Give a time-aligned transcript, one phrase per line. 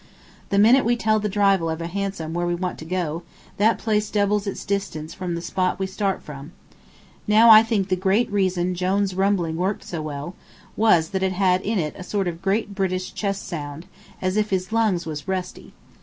[0.49, 3.21] The minute we tell the driver of a hansom where we want to go,
[3.57, 6.53] that place doubles its distance from the spot we start from.
[7.27, 10.33] Now I think the great reason Jone's rumbling worked so well
[10.75, 13.85] was that it had in it a sort of Great British chest sound,
[14.23, 15.71] as if his lungs was rusty.